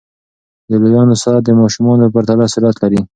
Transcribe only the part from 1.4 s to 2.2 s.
د ماشومانو په